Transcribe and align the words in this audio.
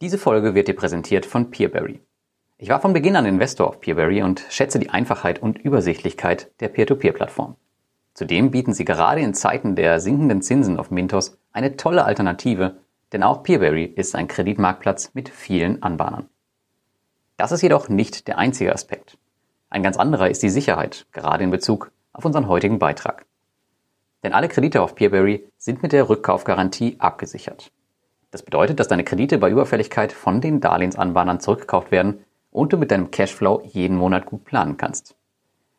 Diese 0.00 0.16
Folge 0.16 0.54
wird 0.54 0.66
dir 0.66 0.76
präsentiert 0.76 1.26
von 1.26 1.50
Peerberry. 1.50 2.00
Ich 2.56 2.70
war 2.70 2.80
von 2.80 2.94
Beginn 2.94 3.16
an 3.16 3.26
Investor 3.26 3.68
auf 3.68 3.82
Peerberry 3.82 4.22
und 4.22 4.46
schätze 4.48 4.78
die 4.78 4.88
Einfachheit 4.88 5.42
und 5.42 5.58
Übersichtlichkeit 5.58 6.50
der 6.60 6.68
Peer-to-Peer-Plattform. 6.68 7.56
Zudem 8.14 8.50
bieten 8.50 8.72
sie 8.72 8.86
gerade 8.86 9.20
in 9.20 9.34
Zeiten 9.34 9.76
der 9.76 10.00
sinkenden 10.00 10.40
Zinsen 10.40 10.78
auf 10.78 10.90
Mintos 10.90 11.36
eine 11.52 11.76
tolle 11.76 12.06
Alternative, 12.06 12.78
denn 13.12 13.22
auch 13.22 13.42
Peerberry 13.42 13.84
ist 13.84 14.14
ein 14.14 14.26
Kreditmarktplatz 14.26 15.10
mit 15.12 15.28
vielen 15.28 15.82
Anbahnern. 15.82 16.30
Das 17.36 17.52
ist 17.52 17.60
jedoch 17.60 17.90
nicht 17.90 18.26
der 18.26 18.38
einzige 18.38 18.72
Aspekt. 18.72 19.18
Ein 19.68 19.82
ganz 19.82 19.98
anderer 19.98 20.30
ist 20.30 20.42
die 20.42 20.48
Sicherheit, 20.48 21.08
gerade 21.12 21.44
in 21.44 21.50
Bezug 21.50 21.92
auf 22.14 22.24
unseren 22.24 22.48
heutigen 22.48 22.78
Beitrag. 22.78 23.26
Denn 24.22 24.32
alle 24.32 24.48
Kredite 24.48 24.80
auf 24.80 24.94
Peerberry 24.94 25.46
sind 25.58 25.82
mit 25.82 25.92
der 25.92 26.08
Rückkaufgarantie 26.08 26.96
abgesichert. 26.98 27.70
Das 28.30 28.42
bedeutet, 28.42 28.78
dass 28.78 28.88
deine 28.88 29.04
Kredite 29.04 29.38
bei 29.38 29.50
Überfälligkeit 29.50 30.12
von 30.12 30.40
den 30.40 30.60
Darlehensanbahnern 30.60 31.40
zurückgekauft 31.40 31.90
werden 31.90 32.24
und 32.50 32.72
du 32.72 32.76
mit 32.76 32.90
deinem 32.90 33.10
Cashflow 33.10 33.62
jeden 33.64 33.96
Monat 33.96 34.26
gut 34.26 34.44
planen 34.44 34.76
kannst. 34.76 35.16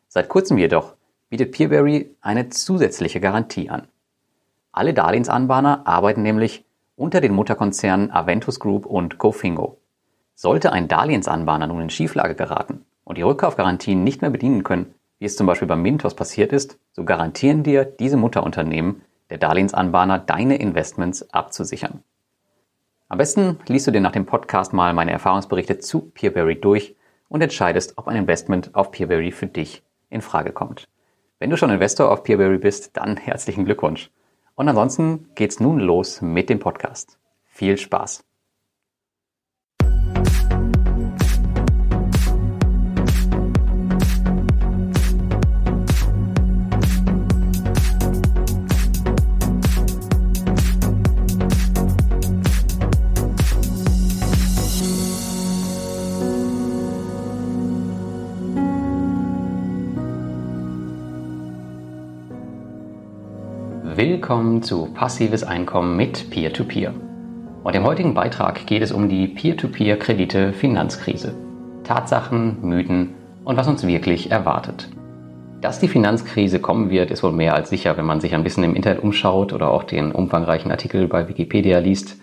Seit 0.08 0.28
kurzem 0.28 0.58
jedoch 0.58 0.94
bietet 1.30 1.52
Peerberry 1.52 2.14
eine 2.20 2.50
zusätzliche 2.50 3.20
Garantie 3.20 3.70
an. 3.70 3.88
Alle 4.70 4.92
Darlehensanbahner 4.92 5.86
arbeiten 5.86 6.22
nämlich 6.22 6.64
unter 6.96 7.20
den 7.20 7.32
Mutterkonzernen 7.32 8.10
Aventus 8.10 8.60
Group 8.60 8.84
und 8.84 9.18
GoFingo. 9.18 9.78
Sollte 10.34 10.72
ein 10.72 10.88
Darlehensanbahner 10.88 11.66
nun 11.66 11.82
in 11.82 11.90
Schieflage 11.90 12.34
geraten 12.34 12.84
und 13.04 13.16
die 13.16 13.22
Rückkaufgarantien 13.22 14.04
nicht 14.04 14.20
mehr 14.20 14.30
bedienen 14.30 14.62
können, 14.62 14.94
wie 15.18 15.24
es 15.24 15.36
zum 15.36 15.46
Beispiel 15.46 15.68
bei 15.68 15.76
Mintos 15.76 16.14
passiert 16.14 16.52
ist, 16.52 16.78
so 16.92 17.04
garantieren 17.04 17.62
dir 17.62 17.84
diese 17.84 18.16
Mutterunternehmen 18.16 19.02
der 19.30 19.38
Darlehensanbahner 19.38 20.18
deine 20.18 20.56
Investments 20.56 21.30
abzusichern. 21.32 22.02
Am 23.12 23.18
besten 23.18 23.58
liest 23.68 23.86
du 23.86 23.90
dir 23.90 24.00
nach 24.00 24.12
dem 24.12 24.24
Podcast 24.24 24.72
mal 24.72 24.94
meine 24.94 25.10
Erfahrungsberichte 25.10 25.78
zu 25.78 26.00
Peerberry 26.00 26.58
durch 26.58 26.96
und 27.28 27.42
entscheidest, 27.42 27.98
ob 27.98 28.08
ein 28.08 28.16
Investment 28.16 28.74
auf 28.74 28.90
Peerberry 28.90 29.32
für 29.32 29.46
dich 29.46 29.82
in 30.08 30.22
Frage 30.22 30.50
kommt. 30.50 30.88
Wenn 31.38 31.50
du 31.50 31.58
schon 31.58 31.68
Investor 31.68 32.10
auf 32.10 32.22
Peerberry 32.22 32.56
bist, 32.56 32.96
dann 32.96 33.18
herzlichen 33.18 33.66
Glückwunsch. 33.66 34.10
Und 34.54 34.66
ansonsten 34.70 35.28
geht's 35.34 35.60
nun 35.60 35.78
los 35.78 36.22
mit 36.22 36.48
dem 36.48 36.58
Podcast. 36.58 37.18
Viel 37.44 37.76
Spaß! 37.76 38.24
Willkommen 63.94 64.62
zu 64.62 64.86
Passives 64.86 65.44
Einkommen 65.44 65.98
mit 65.98 66.30
Peer-to-Peer. 66.30 66.92
-Peer. 66.92 66.94
Und 67.62 67.76
im 67.76 67.84
heutigen 67.84 68.14
Beitrag 68.14 68.66
geht 68.66 68.80
es 68.80 68.90
um 68.90 69.10
die 69.10 69.28
Peer-to-Peer-Kredite-Finanzkrise. 69.28 71.34
Tatsachen, 71.84 72.56
Mythen 72.62 73.10
und 73.44 73.58
was 73.58 73.68
uns 73.68 73.86
wirklich 73.86 74.30
erwartet. 74.30 74.88
Dass 75.60 75.78
die 75.78 75.88
Finanzkrise 75.88 76.58
kommen 76.58 76.88
wird, 76.88 77.10
ist 77.10 77.22
wohl 77.22 77.32
mehr 77.32 77.54
als 77.54 77.68
sicher, 77.68 77.98
wenn 77.98 78.06
man 78.06 78.22
sich 78.22 78.34
ein 78.34 78.44
bisschen 78.44 78.64
im 78.64 78.74
Internet 78.74 79.02
umschaut 79.02 79.52
oder 79.52 79.70
auch 79.70 79.82
den 79.82 80.12
umfangreichen 80.12 80.70
Artikel 80.70 81.06
bei 81.06 81.28
Wikipedia 81.28 81.78
liest. 81.78 82.16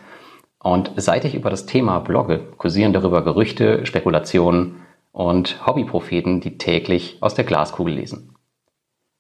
Und 0.57 0.93
seit 0.95 1.23
ich 1.23 1.35
über 1.35 1.51
das 1.51 1.67
Thema 1.67 1.99
blogge, 1.99 2.39
kursieren 2.57 2.93
darüber 2.93 3.23
Gerüchte, 3.23 3.85
Spekulationen 3.85 4.77
und 5.11 5.67
Hobbypropheten, 5.67 6.41
die 6.41 6.57
täglich 6.57 7.19
aus 7.21 7.35
der 7.35 7.45
Glaskugel 7.45 7.93
lesen. 7.93 8.33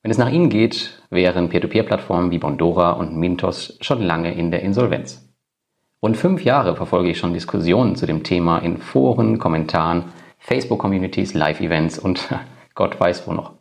Wenn 0.01 0.11
es 0.11 0.17
nach 0.17 0.31
ihnen 0.31 0.49
geht, 0.49 1.01
wären 1.09 1.49
Peer-to-Peer-Plattformen 1.49 2.31
wie 2.31 2.39
Bondora 2.39 2.91
und 2.91 3.17
Mintos 3.17 3.77
schon 3.81 4.01
lange 4.01 4.33
in 4.33 4.49
der 4.49 4.61
Insolvenz. 4.61 5.29
Rund 6.01 6.15
fünf 6.15 6.45
Jahre 6.45 6.77
verfolge 6.77 7.09
ich 7.09 7.17
schon 7.17 7.33
Diskussionen 7.33 7.97
zu 7.97 8.05
dem 8.05 8.23
Thema 8.23 8.59
in 8.59 8.77
Foren, 8.77 9.39
Kommentaren, 9.39 10.05
Facebook-Communities, 10.37 11.33
Live-Events 11.33 11.99
und 11.99 12.29
Gott 12.75 12.97
weiß 12.97 13.27
wo 13.27 13.33
noch. 13.33 13.55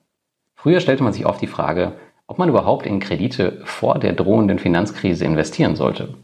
Früher 0.54 0.78
stellte 0.78 1.02
man 1.02 1.12
sich 1.12 1.26
oft 1.26 1.42
die 1.42 1.48
Frage, 1.48 1.94
ob 2.28 2.38
man 2.38 2.48
überhaupt 2.48 2.86
in 2.86 3.00
Kredite 3.00 3.60
vor 3.64 3.98
der 3.98 4.12
drohenden 4.12 4.60
Finanzkrise 4.60 5.24
investieren 5.24 5.74
sollte. 5.74 6.14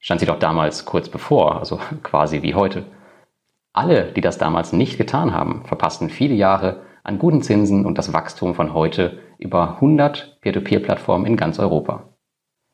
Stand 0.00 0.18
sie 0.18 0.26
doch 0.26 0.40
damals 0.40 0.86
kurz 0.86 1.08
bevor, 1.08 1.60
also 1.60 1.78
quasi 2.02 2.42
wie 2.42 2.56
heute. 2.56 2.84
Alle, 3.72 4.10
die 4.10 4.20
das 4.20 4.38
damals 4.38 4.72
nicht 4.72 4.98
getan 4.98 5.32
haben, 5.32 5.64
verpassten 5.66 6.10
viele 6.10 6.34
Jahre 6.34 6.80
an 7.04 7.18
guten 7.18 7.42
Zinsen 7.42 7.84
und 7.84 7.98
das 7.98 8.12
Wachstum 8.12 8.54
von 8.54 8.74
heute 8.74 9.18
über 9.38 9.74
100 9.74 10.40
Peer-to-Peer-Plattformen 10.40 11.26
in 11.26 11.36
ganz 11.36 11.58
Europa. 11.58 12.04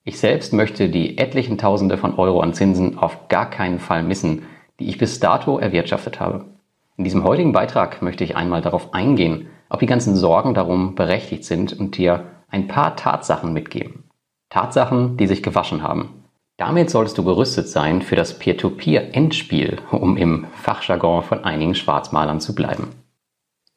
Ich 0.04 0.18
selbst 0.18 0.52
möchte 0.52 0.88
die 0.88 1.18
etlichen 1.18 1.58
Tausende 1.58 1.98
von 1.98 2.14
Euro 2.18 2.40
an 2.40 2.54
Zinsen 2.54 2.98
auf 2.98 3.28
gar 3.28 3.48
keinen 3.50 3.78
Fall 3.78 4.02
missen, 4.02 4.42
die 4.80 4.88
ich 4.88 4.98
bis 4.98 5.20
dato 5.20 5.58
erwirtschaftet 5.58 6.20
habe. 6.20 6.46
In 6.96 7.04
diesem 7.04 7.24
heutigen 7.24 7.52
Beitrag 7.52 8.02
möchte 8.02 8.24
ich 8.24 8.36
einmal 8.36 8.60
darauf 8.60 8.92
eingehen, 8.92 9.48
ob 9.68 9.80
die 9.80 9.86
ganzen 9.86 10.16
Sorgen 10.16 10.54
darum 10.54 10.94
berechtigt 10.94 11.44
sind 11.44 11.78
und 11.78 11.96
dir 11.96 12.24
ein 12.48 12.68
paar 12.68 12.96
Tatsachen 12.96 13.52
mitgeben. 13.52 14.04
Tatsachen, 14.50 15.16
die 15.16 15.26
sich 15.26 15.42
gewaschen 15.42 15.82
haben. 15.82 16.24
Damit 16.56 16.90
solltest 16.90 17.16
du 17.18 17.22
gerüstet 17.22 17.68
sein 17.68 18.02
für 18.02 18.16
das 18.16 18.38
Peer-to-Peer-Endspiel, 18.38 19.78
um 19.92 20.16
im 20.16 20.46
Fachjargon 20.54 21.22
von 21.22 21.44
einigen 21.44 21.74
Schwarzmalern 21.74 22.40
zu 22.40 22.54
bleiben. 22.54 22.88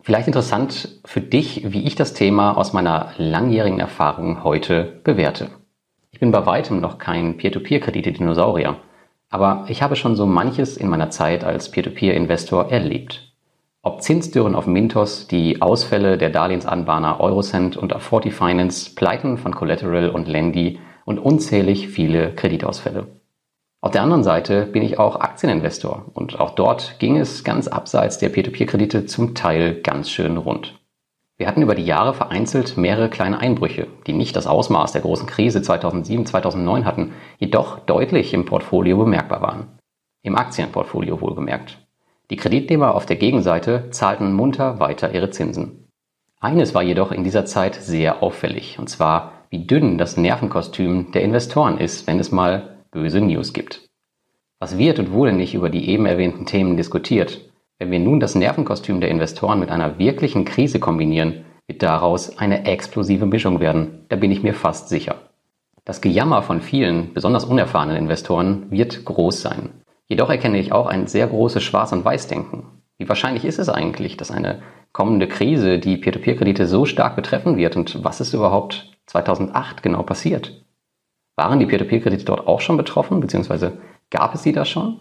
Vielleicht 0.03 0.28
interessant 0.28 1.00
für 1.06 1.22
dich, 1.22 1.72
wie 1.72 1.84
ich 1.84 1.95
das 1.95 2.13
Thema 2.13 2.57
aus 2.57 2.73
meiner 2.73 3.13
langjährigen 3.17 3.79
Erfahrung 3.79 4.44
heute 4.44 5.00
bewerte. 5.03 5.50
Ich 6.12 6.19
bin 6.19 6.31
bei 6.31 6.45
weitem 6.45 6.81
noch 6.81 6.97
kein 6.97 7.38
Peer-to-Peer-Kredite-Dinosaurier, 7.38 8.78
aber 9.29 9.66
ich 9.67 9.84
habe 9.84 9.95
schon 9.95 10.16
so 10.16 10.25
manches 10.25 10.75
in 10.75 10.89
meiner 10.89 11.12
Zeit 11.12 11.44
als 11.44 11.69
Peer-to-Peer-Investor 11.69 12.72
erlebt. 12.72 13.31
Ob 13.84 14.01
Zinsdürren 14.01 14.56
auf 14.56 14.66
Mintos, 14.66 15.28
die 15.28 15.62
Ausfälle 15.62 16.18
der 16.18 16.31
Darlehensanbahner 16.31 17.19
Eurocent 17.19 17.78
und 17.78 17.95
auf 17.95 18.01
Forty 18.01 18.31
Finance, 18.31 18.94
Pleiten 18.95 19.38
von 19.38 19.53
Collateral 19.53 20.09
und 20.09 20.28
Lendy 20.28 20.79
und 21.06 21.19
unzählig 21.19 21.89
viele 21.89 22.33
Kreditausfälle. 22.33 23.21
Auf 23.84 23.90
der 23.90 24.03
anderen 24.03 24.24
Seite 24.24 24.68
bin 24.68 24.84
ich 24.84 25.00
auch 25.00 25.19
Aktieninvestor 25.19 26.06
und 26.14 26.40
auch 26.40 26.52
dort 26.52 27.00
ging 27.00 27.18
es 27.18 27.44
ganz 27.44 27.68
abseits 27.68 28.19
der 28.19 28.30
Peer-to-Peer-Kredite 28.30 29.08
zum 29.08 29.34
Teil 29.34 29.81
ganz 29.81 30.12
schön 30.12 30.38
rund. 30.38 30.80
Wir 31.40 31.47
hatten 31.47 31.64
über 31.64 31.74
die 31.74 31.86
Jahre 31.86 32.14
vereinzelt 32.14 32.78
mehrere 32.78 33.09
kleine 33.09 33.40
Einbrüche, 33.40 33.88
die 34.06 34.14
nicht 34.14 34.36
das 34.36 34.46
Ausmaß 34.46 34.92
der 34.92 35.02
großen 35.02 35.25
Krise 35.25 35.64
2007, 35.64 36.28
2009 36.28 36.86
hatten, 36.86 37.14
jedoch 37.40 37.80
deutlich 37.80 38.36
im 38.36 38.46
Portfolio 38.46 38.97
bemerkbar 38.97 39.42
waren. 39.42 39.80
Im 40.22 40.36
Aktienportfolio 40.36 41.19
wohlgemerkt. 41.19 41.80
Die 42.30 42.36
Kreditnehmer 42.36 42.94
auf 42.94 43.08
der 43.08 43.16
Gegenseite 43.16 43.90
zahlten 43.90 44.34
munter 44.34 44.80
weiter 44.80 45.16
ihre 45.16 45.31
Zinsen. 45.31 45.88
Eines 46.40 46.75
war 46.75 46.84
jedoch 46.84 47.12
in 47.12 47.24
dieser 47.24 47.46
Zeit 47.46 47.74
sehr 47.74 48.22
auffällig, 48.22 48.78
und 48.78 48.92
zwar 48.92 49.31
wie 49.50 49.66
dünn 49.66 49.98
das 49.98 50.18
Nervenkostüm 50.18 51.12
der 51.12 51.24
Investoren 51.24 51.80
ist, 51.80 52.06
wenn 52.06 52.19
es 52.19 52.31
mal 52.31 52.71
böse 52.91 53.22
News 53.22 53.53
gibt. 53.53 53.90
Was 54.59 54.78
wird 54.78 55.00
und 55.00 55.12
wurde 55.12 55.34
nicht 55.34 55.53
über 55.53 55.69
die 55.69 55.90
eben 55.90 56.06
erwähnten 56.06 56.46
Themen 56.46 56.78
diskutiert? 56.78 57.41
Wenn 57.79 57.90
wir 57.90 58.00
nun 58.00 58.19
das 58.19 58.35
Nervenkostüm 58.35 59.02
der 59.02 59.09
Investoren 59.09 59.59
mit 59.59 59.72
einer 59.72 59.97
wirklichen 59.97 60.46
Krise 60.46 60.79
kombinieren, 60.79 61.46
wird 61.68 61.81
daraus 61.81 62.38
eine 62.38 62.66
explosive 62.66 63.25
Mischung 63.25 63.59
werden, 63.59 64.06
da 64.09 64.18
bin 64.18 64.31
ich 64.31 64.44
mir 64.44 64.53
fast 64.53 64.90
sicher. 64.90 65.16
Das 65.84 66.01
Gejammer 66.01 66.44
von 66.44 66.62
vielen, 66.62 67.13
besonders 67.13 67.46
unerfahrenen 67.46 67.97
Investoren 67.97 68.69
wird 68.69 69.03
groß 69.03 69.41
sein. 69.41 69.69
Jedoch 70.07 70.30
erkenne 70.30 70.59
ich 70.59 70.74
auch 70.74 70.86
ein 70.86 71.07
sehr 71.07 71.25
großes 71.25 71.63
Schwarz- 71.63 71.94
und 71.94 72.06
Weiß-Denken. 72.06 72.66
Wie 72.98 73.10
wahrscheinlich 73.10 73.45
ist 73.45 73.57
es 73.57 73.69
eigentlich, 73.69 74.18
dass 74.18 74.30
eine 74.30 74.62
kommende 74.92 75.27
Krise 75.27 75.80
die 75.80 75.98
Peer-to-Peer-Kredite 75.98 76.68
so 76.68 76.86
stark 76.86 77.16
betreffen 77.16 77.57
wird 77.57 77.77
und 77.77 78.04
was 78.04 78.21
ist 78.21 78.33
überhaupt 78.33 78.92
2008 79.07 79.81
genau 79.81 80.04
passiert? 80.04 80.62
Waren 81.42 81.58
die 81.58 81.66
Peer-to-Peer-Kredite 81.66 82.24
dort 82.24 82.46
auch 82.48 82.62
schon 82.62 82.78
betroffen, 82.78 83.20
beziehungsweise 83.20 83.80
gab 84.12 84.36
es 84.36 84.44
sie 84.44 84.52
da 84.52 84.64
schon? 84.64 85.00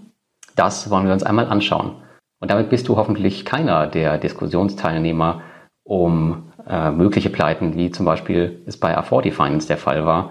Das 0.56 0.88
wollen 0.88 1.04
wir 1.04 1.12
uns 1.12 1.22
einmal 1.22 1.44
anschauen. 1.44 1.96
Und 2.40 2.50
damit 2.50 2.70
bist 2.70 2.88
du 2.88 2.96
hoffentlich 2.96 3.44
keiner 3.44 3.86
der 3.86 4.16
Diskussionsteilnehmer 4.16 5.42
um 5.84 6.50
äh, 6.66 6.92
mögliche 6.92 7.28
Pleiten, 7.28 7.76
wie 7.76 7.90
zum 7.90 8.06
Beispiel 8.06 8.62
es 8.64 8.78
bei 8.78 8.98
A40 8.98 9.32
Finance 9.32 9.68
der 9.68 9.76
Fall 9.76 10.06
war, 10.06 10.30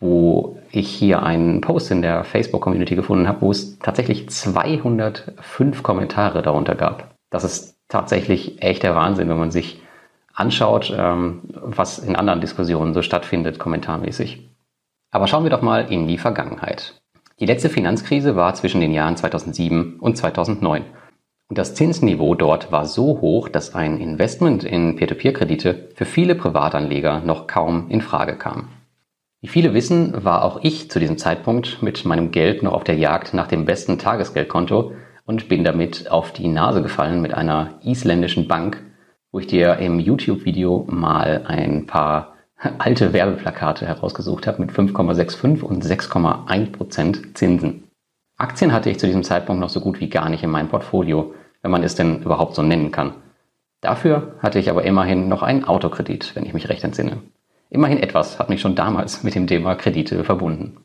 wo 0.00 0.58
ich 0.72 0.88
hier 0.88 1.22
einen 1.22 1.60
Post 1.60 1.92
in 1.92 2.02
der 2.02 2.24
Facebook-Community 2.24 2.96
gefunden 2.96 3.28
habe, 3.28 3.42
wo 3.42 3.52
es 3.52 3.78
tatsächlich 3.78 4.28
205 4.28 5.84
Kommentare 5.84 6.42
darunter 6.42 6.74
gab. 6.74 7.14
Das 7.30 7.44
ist 7.44 7.78
tatsächlich 7.86 8.60
echt 8.60 8.82
der 8.82 8.96
Wahnsinn, 8.96 9.28
wenn 9.28 9.38
man 9.38 9.52
sich 9.52 9.80
anschaut, 10.32 10.92
ähm, 10.98 11.42
was 11.52 12.00
in 12.00 12.16
anderen 12.16 12.40
Diskussionen 12.40 12.92
so 12.92 13.02
stattfindet, 13.02 13.60
kommentarmäßig. 13.60 14.50
Aber 15.14 15.28
schauen 15.28 15.44
wir 15.44 15.50
doch 15.50 15.62
mal 15.62 15.92
in 15.92 16.08
die 16.08 16.18
Vergangenheit. 16.18 17.00
Die 17.38 17.46
letzte 17.46 17.70
Finanzkrise 17.70 18.34
war 18.34 18.52
zwischen 18.54 18.80
den 18.80 18.92
Jahren 18.92 19.16
2007 19.16 20.00
und 20.00 20.16
2009. 20.16 20.82
Und 21.48 21.56
das 21.56 21.76
Zinsniveau 21.76 22.34
dort 22.34 22.72
war 22.72 22.84
so 22.84 23.20
hoch, 23.20 23.48
dass 23.48 23.76
ein 23.76 24.00
Investment 24.00 24.64
in 24.64 24.96
Peer-to-Peer-Kredite 24.96 25.90
für 25.94 26.04
viele 26.04 26.34
Privatanleger 26.34 27.20
noch 27.20 27.46
kaum 27.46 27.88
in 27.90 28.00
Frage 28.00 28.36
kam. 28.36 28.70
Wie 29.40 29.46
viele 29.46 29.72
wissen, 29.72 30.24
war 30.24 30.44
auch 30.44 30.64
ich 30.64 30.90
zu 30.90 30.98
diesem 30.98 31.16
Zeitpunkt 31.16 31.80
mit 31.80 32.04
meinem 32.04 32.32
Geld 32.32 32.64
noch 32.64 32.72
auf 32.72 32.82
der 32.82 32.96
Jagd 32.96 33.34
nach 33.34 33.46
dem 33.46 33.66
besten 33.66 34.00
Tagesgeldkonto 34.00 34.94
und 35.26 35.48
bin 35.48 35.62
damit 35.62 36.10
auf 36.10 36.32
die 36.32 36.48
Nase 36.48 36.82
gefallen 36.82 37.22
mit 37.22 37.34
einer 37.34 37.78
isländischen 37.84 38.48
Bank, 38.48 38.82
wo 39.30 39.38
ich 39.38 39.46
dir 39.46 39.76
im 39.76 40.00
YouTube-Video 40.00 40.88
mal 40.88 41.44
ein 41.46 41.86
paar 41.86 42.33
alte 42.78 43.12
Werbeplakate 43.12 43.86
herausgesucht 43.86 44.46
habe 44.46 44.62
mit 44.62 44.72
5,65 44.72 45.62
und 45.62 45.84
6,1 45.84 46.72
Prozent 46.72 47.36
Zinsen. 47.36 47.84
Aktien 48.36 48.72
hatte 48.72 48.90
ich 48.90 48.98
zu 48.98 49.06
diesem 49.06 49.22
Zeitpunkt 49.22 49.60
noch 49.60 49.68
so 49.68 49.80
gut 49.80 50.00
wie 50.00 50.08
gar 50.08 50.28
nicht 50.28 50.42
in 50.42 50.50
meinem 50.50 50.68
Portfolio, 50.68 51.34
wenn 51.62 51.70
man 51.70 51.82
es 51.82 51.94
denn 51.94 52.22
überhaupt 52.22 52.54
so 52.54 52.62
nennen 52.62 52.90
kann. 52.90 53.14
Dafür 53.80 54.34
hatte 54.40 54.58
ich 54.58 54.70
aber 54.70 54.84
immerhin 54.84 55.28
noch 55.28 55.42
einen 55.42 55.64
Autokredit, 55.64 56.34
wenn 56.34 56.46
ich 56.46 56.54
mich 56.54 56.68
recht 56.68 56.84
entsinne. 56.84 57.18
Immerhin 57.70 57.98
etwas 57.98 58.38
hat 58.38 58.48
mich 58.48 58.60
schon 58.60 58.74
damals 58.74 59.22
mit 59.22 59.34
dem 59.34 59.46
Thema 59.46 59.74
Kredite 59.74 60.24
verbunden. 60.24 60.78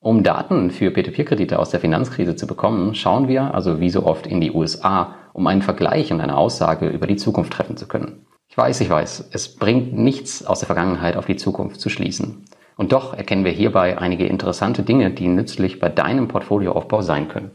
Um 0.00 0.22
Daten 0.22 0.70
für 0.70 0.90
P2P-Kredite 0.90 1.58
aus 1.58 1.70
der 1.70 1.80
Finanzkrise 1.80 2.36
zu 2.36 2.46
bekommen, 2.46 2.94
schauen 2.94 3.26
wir, 3.26 3.54
also 3.54 3.80
wie 3.80 3.88
so 3.90 4.04
oft, 4.04 4.26
in 4.26 4.40
die 4.40 4.52
USA, 4.52 5.14
um 5.32 5.46
einen 5.46 5.62
Vergleich 5.62 6.12
und 6.12 6.20
eine 6.20 6.36
Aussage 6.36 6.88
über 6.88 7.06
die 7.06 7.16
Zukunft 7.16 7.54
treffen 7.54 7.76
zu 7.76 7.88
können. 7.88 8.26
Ich 8.54 8.58
weiß, 8.58 8.82
ich 8.82 8.88
weiß, 8.88 9.30
es 9.32 9.56
bringt 9.56 9.94
nichts 9.94 10.46
aus 10.46 10.60
der 10.60 10.66
Vergangenheit 10.66 11.16
auf 11.16 11.26
die 11.26 11.34
Zukunft 11.34 11.80
zu 11.80 11.88
schließen. 11.88 12.44
Und 12.76 12.92
doch 12.92 13.12
erkennen 13.12 13.44
wir 13.44 13.50
hierbei 13.50 13.98
einige 13.98 14.26
interessante 14.26 14.84
Dinge, 14.84 15.10
die 15.10 15.26
nützlich 15.26 15.80
bei 15.80 15.88
deinem 15.88 16.28
Portfolioaufbau 16.28 17.02
sein 17.02 17.26
können. 17.26 17.50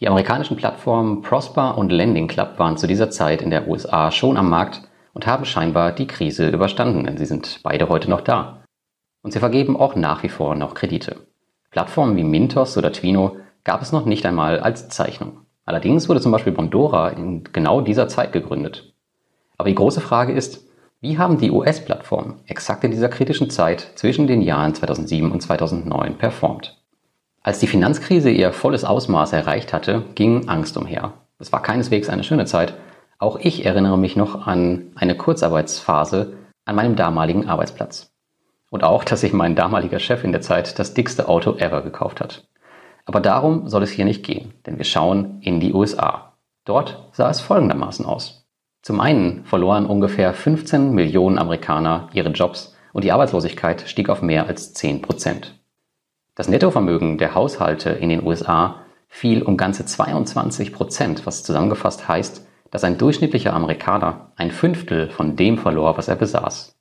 Die 0.00 0.08
amerikanischen 0.08 0.56
Plattformen 0.56 1.22
Prosper 1.22 1.78
und 1.78 1.92
Lending 1.92 2.26
Club 2.26 2.58
waren 2.58 2.76
zu 2.76 2.88
dieser 2.88 3.10
Zeit 3.10 3.40
in 3.40 3.50
der 3.50 3.68
USA 3.68 4.10
schon 4.10 4.36
am 4.36 4.50
Markt 4.50 4.82
und 5.14 5.28
haben 5.28 5.44
scheinbar 5.44 5.92
die 5.92 6.08
Krise 6.08 6.48
überstanden, 6.48 7.04
denn 7.04 7.16
sie 7.16 7.26
sind 7.26 7.60
beide 7.62 7.88
heute 7.88 8.10
noch 8.10 8.22
da. 8.22 8.64
Und 9.22 9.34
sie 9.34 9.38
vergeben 9.38 9.76
auch 9.76 9.94
nach 9.94 10.24
wie 10.24 10.30
vor 10.30 10.56
noch 10.56 10.74
Kredite. 10.74 11.28
Plattformen 11.70 12.16
wie 12.16 12.24
Mintos 12.24 12.76
oder 12.76 12.90
Twino 12.90 13.36
gab 13.62 13.82
es 13.82 13.92
noch 13.92 14.04
nicht 14.04 14.26
einmal 14.26 14.58
als 14.58 14.88
Zeichnung. 14.88 15.42
Allerdings 15.64 16.08
wurde 16.08 16.20
zum 16.20 16.32
Beispiel 16.32 16.52
Bondora 16.52 17.10
in 17.10 17.44
genau 17.52 17.82
dieser 17.82 18.08
Zeit 18.08 18.32
gegründet. 18.32 18.95
Aber 19.58 19.68
die 19.68 19.74
große 19.74 20.00
Frage 20.00 20.32
ist, 20.32 20.66
wie 21.00 21.18
haben 21.18 21.38
die 21.38 21.50
US-Plattformen 21.50 22.40
exakt 22.46 22.82
in 22.84 22.90
dieser 22.90 23.08
kritischen 23.08 23.50
Zeit 23.50 23.92
zwischen 23.96 24.26
den 24.26 24.40
Jahren 24.42 24.74
2007 24.74 25.30
und 25.30 25.40
2009 25.40 26.16
performt? 26.16 26.78
Als 27.42 27.60
die 27.60 27.66
Finanzkrise 27.66 28.30
ihr 28.30 28.52
volles 28.52 28.84
Ausmaß 28.84 29.32
erreicht 29.32 29.72
hatte, 29.72 30.02
ging 30.14 30.48
Angst 30.48 30.76
umher. 30.76 31.12
Es 31.38 31.52
war 31.52 31.62
keineswegs 31.62 32.08
eine 32.08 32.24
schöne 32.24 32.46
Zeit. 32.46 32.74
Auch 33.18 33.38
ich 33.38 33.64
erinnere 33.64 33.98
mich 33.98 34.16
noch 34.16 34.46
an 34.46 34.90
eine 34.94 35.16
Kurzarbeitsphase 35.16 36.32
an 36.64 36.74
meinem 36.74 36.96
damaligen 36.96 37.46
Arbeitsplatz. 37.46 38.10
Und 38.70 38.82
auch, 38.82 39.04
dass 39.04 39.20
sich 39.20 39.32
mein 39.32 39.54
damaliger 39.54 40.00
Chef 40.00 40.24
in 40.24 40.32
der 40.32 40.40
Zeit 40.40 40.78
das 40.78 40.94
dickste 40.94 41.28
Auto 41.28 41.56
ever 41.56 41.82
gekauft 41.82 42.20
hat. 42.20 42.48
Aber 43.04 43.20
darum 43.20 43.68
soll 43.68 43.84
es 43.84 43.90
hier 43.90 44.04
nicht 44.04 44.24
gehen, 44.24 44.54
denn 44.66 44.78
wir 44.78 44.84
schauen 44.84 45.40
in 45.40 45.60
die 45.60 45.72
USA. 45.72 46.32
Dort 46.64 47.08
sah 47.12 47.30
es 47.30 47.40
folgendermaßen 47.40 48.04
aus. 48.04 48.45
Zum 48.86 49.00
einen 49.00 49.44
verloren 49.44 49.84
ungefähr 49.84 50.32
15 50.32 50.92
Millionen 50.92 51.38
Amerikaner 51.38 52.08
ihre 52.12 52.28
Jobs 52.28 52.76
und 52.92 53.02
die 53.02 53.10
Arbeitslosigkeit 53.10 53.82
stieg 53.88 54.08
auf 54.08 54.22
mehr 54.22 54.46
als 54.46 54.74
10 54.74 55.02
Prozent. 55.02 55.58
Das 56.36 56.46
Nettovermögen 56.46 57.18
der 57.18 57.34
Haushalte 57.34 57.90
in 57.90 58.10
den 58.10 58.24
USA 58.24 58.76
fiel 59.08 59.42
um 59.42 59.56
ganze 59.56 59.86
22 59.86 60.72
Prozent, 60.72 61.26
was 61.26 61.42
zusammengefasst 61.42 62.06
heißt, 62.06 62.46
dass 62.70 62.84
ein 62.84 62.96
durchschnittlicher 62.96 63.52
Amerikaner 63.54 64.30
ein 64.36 64.52
Fünftel 64.52 65.10
von 65.10 65.34
dem 65.34 65.58
verlor, 65.58 65.98
was 65.98 66.06
er 66.06 66.14
besaß. 66.14 66.78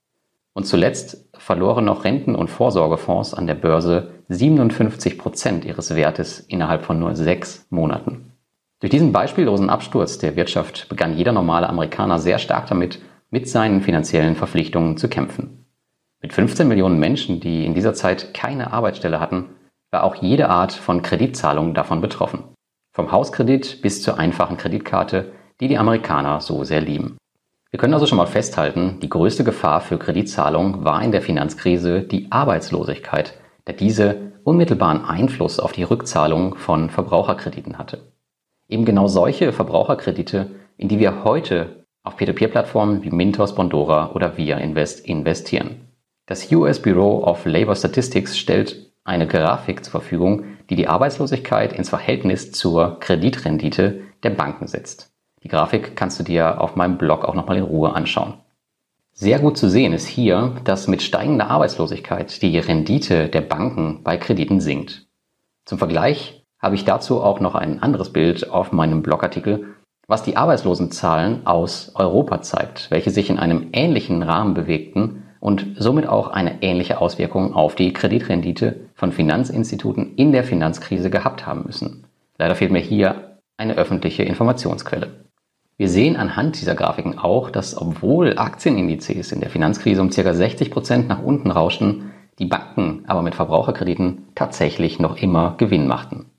Und 0.53 0.67
zuletzt 0.67 1.27
verloren 1.33 1.85
noch 1.85 2.03
Renten- 2.03 2.35
und 2.35 2.51
Vorsorgefonds 2.51 3.33
an 3.33 3.47
der 3.47 3.55
Börse 3.55 4.11
57 4.29 5.17
Prozent 5.17 5.65
ihres 5.65 5.95
Wertes 5.95 6.39
innerhalb 6.39 6.83
von 6.83 6.99
nur 6.99 7.15
sechs 7.15 7.65
Monaten. 7.71 8.34
Durch 8.81 8.92
diesen 8.92 9.12
beispiellosen 9.12 9.69
Absturz 9.69 10.18
der 10.18 10.36
Wirtschaft 10.36 10.89
begann 10.89 11.18
jeder 11.18 11.31
normale 11.31 11.69
Amerikaner 11.69 12.19
sehr 12.19 12.39
stark 12.39 12.68
damit, 12.68 13.01
mit 13.30 13.50
seinen 13.50 13.81
finanziellen 13.81 14.36
Verpflichtungen 14.36 14.98
zu 14.98 15.07
kämpfen. 15.07 15.66
Mit 16.22 16.33
15 16.33 16.68
Millionen 16.68 17.00
Menschen, 17.00 17.39
die 17.39 17.66
in 17.66 17.74
dieser 17.74 17.94
Zeit 17.94 18.33
keine 18.33 18.74
Arbeitsstelle 18.74 19.19
hatten, 19.19 19.50
war 19.92 20.04
auch 20.04 20.16
jede 20.16 20.50
Art 20.50 20.74
von 20.74 21.01
Kreditzahlung 21.01 21.74
davon 21.74 22.01
betroffen. 22.01 22.44
Vom 22.92 23.12
Hauskredit 23.12 23.81
bis 23.81 24.01
zur 24.01 24.18
einfachen 24.18 24.57
Kreditkarte, 24.57 25.31
die 25.62 25.68
die 25.68 25.77
Amerikaner 25.77 26.42
so 26.42 26.63
sehr 26.63 26.81
lieben. 26.81 27.18
Wir 27.72 27.80
können 27.80 27.94
also 27.94 28.06
schon 28.06 28.18
mal 28.18 28.25
festhalten, 28.25 29.00
die 29.01 29.10
größte 29.10 29.44
Gefahr 29.44 29.81
für 29.81 29.98
Kreditzahlung 29.98 30.83
war 30.83 31.01
in 31.01 31.12
der 31.12 31.22
Finanzkrise 31.22 32.01
die 32.01 32.31
Arbeitslosigkeit, 32.31 33.38
da 33.66 33.74
diese 33.74 34.33
unmittelbaren 34.44 35.04
Einfluss 35.04 35.60
auf 35.60 35.72
die 35.72 35.83
Rückzahlung 35.83 36.56
von 36.56 36.89
Verbraucherkrediten 36.89 37.77
hatte. 37.77 38.14
Eben 38.67 38.85
genau 38.85 39.07
solche 39.07 39.53
Verbraucherkredite, 39.53 40.51
in 40.77 40.88
die 40.88 41.00
wir 41.00 41.23
heute 41.23 41.85
auf 42.03 42.17
Peer-to-Peer-Plattformen 42.17 43.03
wie 43.03 43.12
Mintos, 43.12 43.56
Bondora 43.56 44.12
oder 44.13 44.38
Via 44.38 44.57
Invest 44.57 45.06
investieren. 45.06 45.81
Das 46.27 46.51
US 46.51 46.81
Bureau 46.81 47.23
of 47.23 47.45
Labor 47.45 47.75
Statistics 47.75 48.38
stellt 48.38 48.91
eine 49.03 49.27
Grafik 49.27 49.83
zur 49.83 49.91
Verfügung, 49.91 50.45
die 50.69 50.75
die 50.75 50.88
Arbeitslosigkeit 50.88 51.73
ins 51.73 51.89
Verhältnis 51.89 52.51
zur 52.51 53.00
Kreditrendite 53.00 54.01
der 54.23 54.31
Banken 54.31 54.67
setzt. 54.67 55.12
Die 55.44 55.47
Grafik 55.47 55.95
kannst 55.95 56.19
du 56.19 56.23
dir 56.23 56.59
auf 56.59 56.75
meinem 56.75 56.97
Blog 56.97 57.23
auch 57.23 57.35
nochmal 57.35 57.57
in 57.57 57.63
Ruhe 57.63 57.94
anschauen. 57.94 58.33
Sehr 59.13 59.39
gut 59.39 59.57
zu 59.57 59.69
sehen 59.69 59.94
ist 59.94 60.07
hier, 60.07 60.56
dass 60.63 60.88
mit 60.88 61.03
steigender 61.03 61.50
Arbeitslosigkeit 61.50 62.41
die 62.41 62.57
Rendite 62.57 63.29
der 63.29 63.41
Banken 63.41 64.01
bei 64.03 64.17
Krediten 64.17 64.59
sinkt. 64.59 65.07
Zum 65.65 65.77
Vergleich 65.77 66.44
habe 66.65 66.73
ich 66.73 66.83
dazu 66.83 67.21
auch 67.21 67.39
noch 67.39 67.53
ein 67.53 67.83
anderes 67.83 68.12
Bild 68.12 68.50
auf 68.50 68.71
meinem 68.71 69.03
Blogartikel, 69.03 69.75
was 70.07 70.23
die 70.23 70.35
Arbeitslosenzahlen 70.35 71.45
aus 71.45 71.91
Europa 71.94 72.41
zeigt, 72.41 72.89
welche 72.89 73.12
sich 73.12 73.29
in 73.29 73.38
einem 73.38 73.67
ähnlichen 73.71 74.23
Rahmen 74.23 74.56
bewegten 74.56 75.25
und 75.39 75.67
somit 75.77 76.07
auch 76.07 76.29
eine 76.29 76.63
ähnliche 76.63 77.00
Auswirkung 77.00 77.53
auf 77.53 77.75
die 77.75 77.94
Kreditrendite 77.94 78.88
von 78.95 79.12
Finanzinstituten 79.12 80.15
in 80.15 80.31
der 80.31 80.44
Finanzkrise 80.44 81.12
gehabt 81.12 81.45
haben 81.45 81.65
müssen. 81.67 82.07
Leider 82.39 82.56
fehlt 82.56 82.71
mir 82.71 82.79
hier 82.79 83.38
eine 83.57 83.75
öffentliche 83.75 84.24
Informationsquelle. 84.24 85.12
Wir 85.77 85.88
sehen 85.88 86.15
anhand 86.15 86.60
dieser 86.60 86.74
Grafiken 86.74 87.19
auch, 87.19 87.51
dass 87.51 87.79
obwohl 87.79 88.39
Aktienindizes 88.39 89.31
in 89.31 89.39
der 89.39 89.51
Finanzkrise 89.51 90.01
um 90.01 90.10
ca. 90.10 90.34
60 90.34 90.72
Prozent 90.72 91.07
nach 91.07 91.22
unten 91.22 91.51
rauschten, 91.51 92.12
die 92.39 92.45
Banken 92.45 93.03
aber 93.05 93.22
mit 93.22 93.36
Verbraucherkrediten 93.36 94.29
tatsächlich 94.34 94.98
noch 94.98 95.17
immer 95.17 95.53
Gewinn 95.60 95.86
machten. 95.86 96.31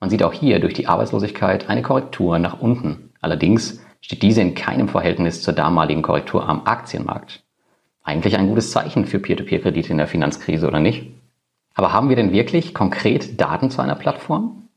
Man 0.00 0.10
sieht 0.10 0.22
auch 0.22 0.32
hier 0.32 0.60
durch 0.60 0.74
die 0.74 0.86
Arbeitslosigkeit 0.86 1.68
eine 1.68 1.82
Korrektur 1.82 2.38
nach 2.38 2.60
unten. 2.60 3.10
Allerdings 3.20 3.80
steht 4.00 4.22
diese 4.22 4.40
in 4.40 4.54
keinem 4.54 4.88
Verhältnis 4.88 5.42
zur 5.42 5.54
damaligen 5.54 6.02
Korrektur 6.02 6.48
am 6.48 6.66
Aktienmarkt. 6.66 7.42
Eigentlich 8.04 8.38
ein 8.38 8.48
gutes 8.48 8.70
Zeichen 8.70 9.06
für 9.06 9.18
Peer-to-Peer-Kredite 9.18 9.90
in 9.90 9.98
der 9.98 10.06
Finanzkrise, 10.06 10.66
oder 10.66 10.80
nicht? 10.80 11.08
Aber 11.74 11.92
haben 11.92 12.08
wir 12.08 12.16
denn 12.16 12.32
wirklich 12.32 12.74
konkret 12.74 13.40
Daten 13.40 13.70
zu 13.70 13.82
einer 13.82 13.96
Plattform? 13.96 14.68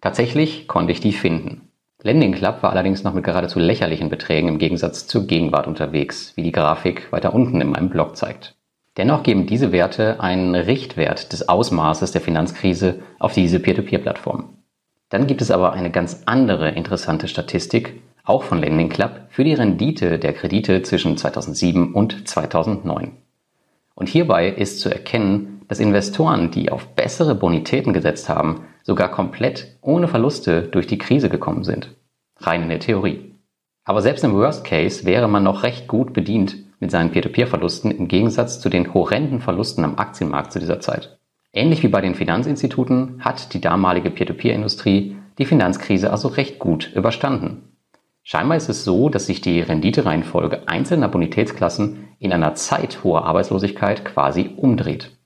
Tatsächlich 0.00 0.66
konnte 0.66 0.92
ich 0.92 1.00
die 1.00 1.12
finden. 1.12 1.68
Lending 2.02 2.32
Club 2.32 2.62
war 2.62 2.70
allerdings 2.70 3.02
noch 3.04 3.14
mit 3.14 3.24
geradezu 3.24 3.58
lächerlichen 3.58 4.10
Beträgen 4.10 4.48
im 4.48 4.58
Gegensatz 4.58 5.06
zur 5.06 5.26
Gegenwart 5.26 5.66
unterwegs, 5.66 6.32
wie 6.36 6.42
die 6.42 6.52
Grafik 6.52 7.10
weiter 7.12 7.32
unten 7.32 7.60
in 7.62 7.70
meinem 7.70 7.88
Blog 7.88 8.16
zeigt. 8.16 8.56
Dennoch 8.96 9.24
geben 9.24 9.46
diese 9.46 9.72
Werte 9.72 10.20
einen 10.20 10.54
Richtwert 10.54 11.32
des 11.32 11.48
Ausmaßes 11.48 12.12
der 12.12 12.20
Finanzkrise 12.20 13.00
auf 13.18 13.32
diese 13.32 13.58
Peer-to-Peer-Plattform. 13.58 14.56
Dann 15.08 15.26
gibt 15.26 15.42
es 15.42 15.50
aber 15.50 15.72
eine 15.72 15.90
ganz 15.90 16.22
andere 16.26 16.70
interessante 16.70 17.28
Statistik, 17.28 18.00
auch 18.24 18.42
von 18.42 18.58
Lending 18.58 18.88
Club, 18.88 19.22
für 19.28 19.44
die 19.44 19.54
Rendite 19.54 20.18
der 20.18 20.32
Kredite 20.32 20.82
zwischen 20.82 21.16
2007 21.16 21.92
und 21.92 22.26
2009. 22.26 23.12
Und 23.94 24.08
hierbei 24.08 24.48
ist 24.48 24.80
zu 24.80 24.88
erkennen, 24.90 25.62
dass 25.68 25.80
Investoren, 25.80 26.50
die 26.50 26.70
auf 26.70 26.94
bessere 26.94 27.34
Bonitäten 27.34 27.92
gesetzt 27.92 28.28
haben, 28.28 28.64
sogar 28.82 29.10
komplett 29.10 29.76
ohne 29.80 30.08
Verluste 30.08 30.62
durch 30.62 30.86
die 30.86 30.98
Krise 30.98 31.28
gekommen 31.28 31.64
sind. 31.64 31.94
Rein 32.38 32.62
in 32.62 32.68
der 32.68 32.80
Theorie. 32.80 33.34
Aber 33.84 34.02
selbst 34.02 34.24
im 34.24 34.34
Worst 34.34 34.64
Case 34.64 35.04
wäre 35.04 35.28
man 35.28 35.42
noch 35.42 35.62
recht 35.62 35.88
gut 35.88 36.12
bedient, 36.12 36.56
mit 36.84 36.90
seinen 36.90 37.12
Peer-to-Peer-Verlusten 37.12 37.90
im 37.90 38.08
Gegensatz 38.08 38.60
zu 38.60 38.68
den 38.68 38.92
horrenden 38.92 39.40
Verlusten 39.40 39.84
am 39.84 39.96
Aktienmarkt 39.96 40.52
zu 40.52 40.58
dieser 40.58 40.80
Zeit. 40.80 41.18
Ähnlich 41.50 41.82
wie 41.82 41.88
bei 41.88 42.02
den 42.02 42.14
Finanzinstituten 42.14 43.24
hat 43.24 43.54
die 43.54 43.60
damalige 43.62 44.10
Peer-to-Peer-Industrie 44.10 45.16
die 45.38 45.46
Finanzkrise 45.46 46.10
also 46.10 46.28
recht 46.28 46.58
gut 46.58 46.92
überstanden. 46.94 47.74
Scheinbar 48.22 48.58
ist 48.58 48.68
es 48.68 48.84
so, 48.84 49.08
dass 49.08 49.24
sich 49.24 49.40
die 49.40 49.60
Renditereihenfolge 49.60 50.68
einzelner 50.68 51.08
Bonitätsklassen 51.08 52.08
in 52.18 52.34
einer 52.34 52.54
Zeit 52.54 53.02
hoher 53.02 53.24
Arbeitslosigkeit 53.24 54.04
quasi 54.04 54.50
umdreht. 54.54 55.16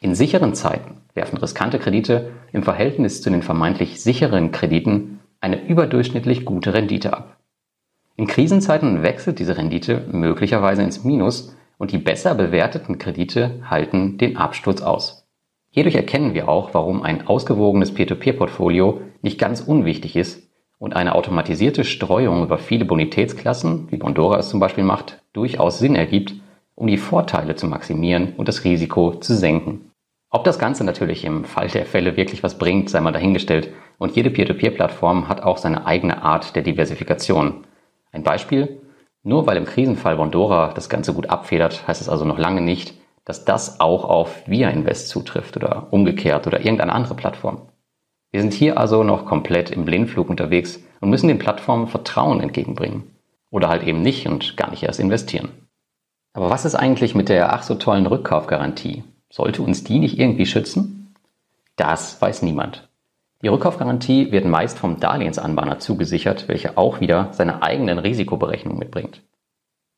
In 0.00 0.14
sicheren 0.14 0.54
Zeiten, 0.54 0.98
werfen 1.14 1.38
riskante 1.38 1.80
Kredite 1.80 2.30
im 2.52 2.62
Verhältnis 2.62 3.20
zu 3.20 3.30
den 3.30 3.42
vermeintlich 3.42 4.00
sicheren 4.00 4.52
Krediten 4.52 5.18
eine 5.40 5.60
überdurchschnittlich 5.66 6.44
gute 6.44 6.72
Rendite 6.72 7.12
ab. 7.14 7.39
In 8.20 8.26
Krisenzeiten 8.26 9.02
wechselt 9.02 9.38
diese 9.38 9.56
Rendite 9.56 10.04
möglicherweise 10.12 10.82
ins 10.82 11.04
Minus 11.04 11.56
und 11.78 11.90
die 11.90 11.96
besser 11.96 12.34
bewerteten 12.34 12.98
Kredite 12.98 13.62
halten 13.64 14.18
den 14.18 14.36
Absturz 14.36 14.82
aus. 14.82 15.26
Hierdurch 15.70 15.94
erkennen 15.94 16.34
wir 16.34 16.46
auch, 16.46 16.74
warum 16.74 17.02
ein 17.02 17.26
ausgewogenes 17.26 17.94
Peer-to-Peer-Portfolio 17.94 19.00
nicht 19.22 19.38
ganz 19.38 19.62
unwichtig 19.62 20.16
ist 20.16 20.50
und 20.78 20.94
eine 20.94 21.14
automatisierte 21.14 21.82
Streuung 21.82 22.42
über 22.42 22.58
viele 22.58 22.84
Bonitätsklassen, 22.84 23.90
wie 23.90 23.96
Bondora 23.96 24.36
es 24.38 24.50
zum 24.50 24.60
Beispiel 24.60 24.84
macht, 24.84 25.22
durchaus 25.32 25.78
Sinn 25.78 25.96
ergibt, 25.96 26.34
um 26.74 26.88
die 26.88 26.98
Vorteile 26.98 27.54
zu 27.54 27.68
maximieren 27.68 28.34
und 28.36 28.48
das 28.48 28.64
Risiko 28.64 29.14
zu 29.14 29.34
senken. 29.34 29.92
Ob 30.28 30.44
das 30.44 30.58
Ganze 30.58 30.84
natürlich 30.84 31.24
im 31.24 31.44
Fall 31.44 31.68
der 31.68 31.86
Fälle 31.86 32.18
wirklich 32.18 32.42
was 32.42 32.58
bringt, 32.58 32.90
sei 32.90 33.00
mal 33.00 33.12
dahingestellt, 33.12 33.70
und 33.96 34.14
jede 34.14 34.28
Peer-to-Peer-Plattform 34.28 35.26
hat 35.26 35.42
auch 35.42 35.56
seine 35.56 35.86
eigene 35.86 36.22
Art 36.22 36.54
der 36.54 36.62
Diversifikation. 36.62 37.64
Ein 38.12 38.22
Beispiel, 38.22 38.80
nur 39.22 39.46
weil 39.46 39.56
im 39.56 39.66
Krisenfall 39.66 40.16
Bondora 40.16 40.72
das 40.74 40.88
Ganze 40.88 41.14
gut 41.14 41.30
abfedert, 41.30 41.86
heißt 41.86 42.00
es 42.00 42.08
also 42.08 42.24
noch 42.24 42.38
lange 42.38 42.60
nicht, 42.60 42.94
dass 43.24 43.44
das 43.44 43.80
auch 43.80 44.04
auf 44.04 44.46
Via 44.46 44.70
Invest 44.70 45.08
zutrifft 45.08 45.56
oder 45.56 45.88
umgekehrt 45.92 46.46
oder 46.46 46.60
irgendeine 46.60 46.92
andere 46.92 47.14
Plattform. 47.14 47.68
Wir 48.32 48.40
sind 48.40 48.52
hier 48.52 48.78
also 48.78 49.02
noch 49.02 49.26
komplett 49.26 49.70
im 49.70 49.84
Blindflug 49.84 50.30
unterwegs 50.30 50.80
und 51.00 51.10
müssen 51.10 51.28
den 51.28 51.38
Plattformen 51.38 51.88
Vertrauen 51.88 52.40
entgegenbringen. 52.40 53.04
Oder 53.50 53.68
halt 53.68 53.82
eben 53.82 54.02
nicht 54.02 54.28
und 54.28 54.56
gar 54.56 54.70
nicht 54.70 54.84
erst 54.84 55.00
investieren. 55.00 55.48
Aber 56.32 56.50
was 56.50 56.64
ist 56.64 56.76
eigentlich 56.76 57.16
mit 57.16 57.28
der 57.28 57.52
ach 57.52 57.64
so 57.64 57.74
tollen 57.74 58.06
Rückkaufgarantie? 58.06 59.02
Sollte 59.28 59.62
uns 59.62 59.82
die 59.82 59.98
nicht 59.98 60.18
irgendwie 60.18 60.46
schützen? 60.46 61.14
Das 61.74 62.20
weiß 62.22 62.42
niemand. 62.42 62.88
Die 63.42 63.48
Rückkaufgarantie 63.48 64.32
wird 64.32 64.44
meist 64.44 64.78
vom 64.78 65.00
Darlehensanbahner 65.00 65.78
zugesichert, 65.78 66.46
welcher 66.48 66.76
auch 66.76 67.00
wieder 67.00 67.28
seine 67.32 67.62
eigenen 67.62 67.98
Risikoberechnungen 67.98 68.78
mitbringt. 68.78 69.22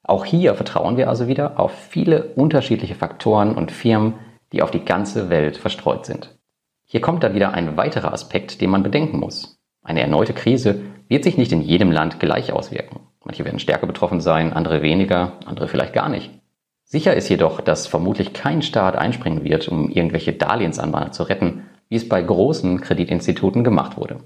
Auch 0.05 0.25
hier 0.25 0.55
vertrauen 0.55 0.97
wir 0.97 1.09
also 1.09 1.27
wieder 1.27 1.59
auf 1.59 1.73
viele 1.73 2.25
unterschiedliche 2.35 2.95
Faktoren 2.95 3.55
und 3.55 3.73
Firmen, 3.73 4.15
die 4.53 4.63
auf 4.63 4.71
die 4.71 4.85
ganze 4.85 5.29
Welt 5.31 5.57
verstreut 5.57 6.07
sind. 6.07 6.39
Hier 6.85 7.01
kommt 7.01 7.23
dann 7.23 7.35
wieder 7.35 7.55
ein 7.55 7.77
weiterer 7.77 8.13
Aspekt, 8.13 8.61
den 8.61 8.71
man 8.71 8.83
bedenken 8.83 9.19
muss. 9.19 9.59
Eine 9.83 10.03
erneute 10.03 10.35
Krise 10.35 10.81
wird 11.09 11.25
sich 11.25 11.37
nicht 11.37 11.53
in 11.53 11.63
jedem 11.63 11.91
Land 11.91 12.21
gleich 12.21 12.53
auswirken. 12.53 13.01
Manche 13.25 13.45
werden 13.45 13.61
stärker 13.61 13.87
betroffen 13.87 14.21
sein, 14.21 14.53
andere 14.53 14.83
weniger, 14.83 15.33
andere 15.47 15.69
vielleicht 15.69 15.93
gar 15.93 16.09
nicht. 16.09 16.31
Sicher 16.85 17.15
ist 17.15 17.29
jedoch, 17.29 17.61
dass 17.61 17.87
vermutlich 17.87 18.33
kein 18.33 18.63
Staat 18.63 18.97
einspringen 18.97 19.45
wird, 19.45 19.69
um 19.69 19.89
irgendwelche 19.89 20.33
Darlehensanbahner 20.33 21.13
zu 21.13 21.23
retten, 21.23 21.65
wie 21.89 21.97
es 21.97 22.09
bei 22.09 22.23
großen 22.23 22.81
Kreditinstituten 22.81 23.65
gemacht 23.65 23.97
wurde. 23.97 24.19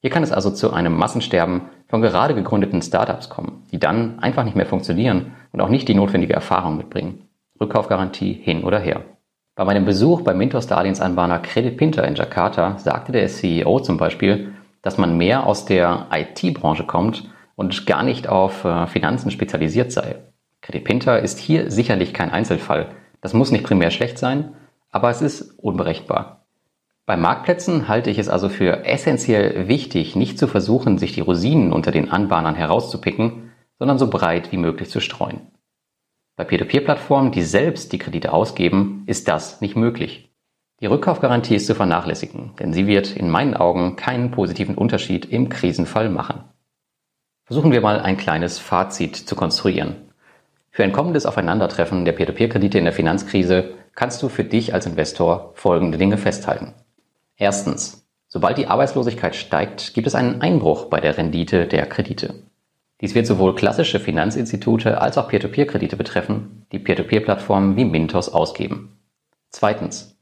Hier 0.00 0.10
kann 0.10 0.22
es 0.22 0.32
also 0.32 0.50
zu 0.50 0.72
einem 0.72 0.96
Massensterben 0.96 1.62
von 1.88 2.02
gerade 2.02 2.34
gegründeten 2.34 2.82
Startups 2.82 3.30
kommen, 3.30 3.62
die 3.72 3.78
dann 3.78 4.18
einfach 4.18 4.44
nicht 4.44 4.56
mehr 4.56 4.66
funktionieren 4.66 5.32
und 5.52 5.60
auch 5.60 5.70
nicht 5.70 5.88
die 5.88 5.94
notwendige 5.94 6.34
Erfahrung 6.34 6.76
mitbringen. 6.76 7.26
Rückkaufgarantie 7.60 8.32
hin 8.32 8.64
oder 8.64 8.78
her. 8.78 9.02
Bei 9.54 9.64
meinem 9.64 9.84
Besuch 9.84 10.22
beim 10.22 10.36
Mintos 10.36 10.66
Darlehensanbahner 10.66 11.38
Credit 11.38 11.76
Pinter 11.76 12.06
in 12.06 12.16
Jakarta 12.16 12.76
sagte 12.78 13.12
der 13.12 13.28
CEO 13.28 13.80
zum 13.80 13.96
Beispiel, 13.96 14.52
dass 14.82 14.98
man 14.98 15.16
mehr 15.16 15.46
aus 15.46 15.64
der 15.64 16.08
IT-Branche 16.12 16.84
kommt 16.84 17.30
und 17.56 17.86
gar 17.86 18.02
nicht 18.02 18.28
auf 18.28 18.64
äh, 18.64 18.86
Finanzen 18.86 19.30
spezialisiert 19.30 19.92
sei. 19.92 20.16
Credit 20.60 20.84
Pinter 20.84 21.20
ist 21.20 21.38
hier 21.38 21.70
sicherlich 21.70 22.12
kein 22.12 22.30
Einzelfall. 22.30 22.88
Das 23.20 23.32
muss 23.32 23.52
nicht 23.52 23.64
primär 23.64 23.90
schlecht 23.90 24.18
sein, 24.18 24.54
aber 24.90 25.08
es 25.08 25.22
ist 25.22 25.58
unberechtbar. 25.58 26.43
Bei 27.06 27.18
Marktplätzen 27.18 27.86
halte 27.86 28.08
ich 28.08 28.18
es 28.18 28.30
also 28.30 28.48
für 28.48 28.86
essentiell 28.86 29.68
wichtig, 29.68 30.16
nicht 30.16 30.38
zu 30.38 30.46
versuchen, 30.46 30.96
sich 30.96 31.12
die 31.12 31.20
Rosinen 31.20 31.70
unter 31.70 31.90
den 31.90 32.10
Anbahnern 32.10 32.54
herauszupicken, 32.54 33.52
sondern 33.78 33.98
so 33.98 34.08
breit 34.08 34.52
wie 34.52 34.56
möglich 34.56 34.88
zu 34.88 35.00
streuen. 35.00 35.40
Bei 36.36 36.44
Peer-to-Peer-Plattformen, 36.44 37.30
die 37.30 37.42
selbst 37.42 37.92
die 37.92 37.98
Kredite 37.98 38.32
ausgeben, 38.32 39.04
ist 39.06 39.28
das 39.28 39.60
nicht 39.60 39.76
möglich. 39.76 40.34
Die 40.80 40.86
Rückkaufgarantie 40.86 41.56
ist 41.56 41.66
zu 41.66 41.74
vernachlässigen, 41.74 42.52
denn 42.58 42.72
sie 42.72 42.86
wird 42.86 43.14
in 43.14 43.30
meinen 43.30 43.54
Augen 43.54 43.96
keinen 43.96 44.30
positiven 44.30 44.74
Unterschied 44.74 45.26
im 45.26 45.50
Krisenfall 45.50 46.08
machen. 46.08 46.44
Versuchen 47.44 47.70
wir 47.70 47.82
mal 47.82 48.00
ein 48.00 48.16
kleines 48.16 48.58
Fazit 48.58 49.14
zu 49.14 49.36
konstruieren. 49.36 49.96
Für 50.70 50.84
ein 50.84 50.92
kommendes 50.92 51.26
Aufeinandertreffen 51.26 52.06
der 52.06 52.12
Peer-to-Peer-Kredite 52.12 52.78
in 52.78 52.84
der 52.84 52.94
Finanzkrise 52.94 53.74
kannst 53.94 54.22
du 54.22 54.30
für 54.30 54.44
dich 54.44 54.72
als 54.72 54.86
Investor 54.86 55.52
folgende 55.54 55.98
Dinge 55.98 56.16
festhalten. 56.16 56.74
Erstens. 57.36 58.06
Sobald 58.28 58.58
die 58.58 58.66
Arbeitslosigkeit 58.66 59.36
steigt, 59.36 59.94
gibt 59.94 60.06
es 60.06 60.14
einen 60.14 60.40
Einbruch 60.40 60.86
bei 60.86 61.00
der 61.00 61.16
Rendite 61.16 61.66
der 61.66 61.86
Kredite. 61.86 62.42
Dies 63.00 63.14
wird 63.14 63.26
sowohl 63.26 63.54
klassische 63.54 64.00
Finanzinstitute 64.00 65.00
als 65.00 65.18
auch 65.18 65.28
Peer-to-Peer-Kredite 65.28 65.96
betreffen, 65.96 66.66
die 66.72 66.78
Peer-to-Peer-Plattformen 66.78 67.76
wie 67.76 67.84
Mintos 67.84 68.28
ausgeben. 68.28 68.98
Zweitens. 69.50 70.16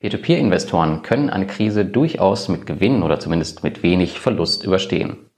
Peer-to-Peer-Investoren 0.00 1.02
können 1.02 1.30
eine 1.30 1.46
Krise 1.46 1.84
durchaus 1.84 2.48
mit 2.48 2.66
Gewinn 2.66 3.02
oder 3.02 3.20
zumindest 3.20 3.62
mit 3.62 3.82
wenig 3.82 4.18
Verlust 4.18 4.64
überstehen. 4.64 5.30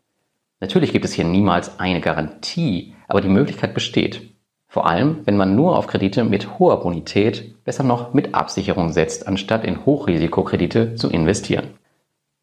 Natürlich 0.60 0.92
gibt 0.92 1.04
es 1.04 1.12
hier 1.12 1.24
niemals 1.24 1.78
eine 1.78 2.00
Garantie, 2.00 2.94
aber 3.08 3.20
die 3.20 3.28
Möglichkeit 3.28 3.74
besteht. 3.74 4.33
Vor 4.74 4.88
allem, 4.88 5.20
wenn 5.24 5.36
man 5.36 5.54
nur 5.54 5.78
auf 5.78 5.86
Kredite 5.86 6.24
mit 6.24 6.58
hoher 6.58 6.80
Bonität, 6.80 7.62
besser 7.62 7.84
noch 7.84 8.12
mit 8.12 8.34
Absicherung 8.34 8.90
setzt, 8.90 9.28
anstatt 9.28 9.64
in 9.64 9.86
Hochrisikokredite 9.86 10.96
zu 10.96 11.10
investieren. 11.10 11.78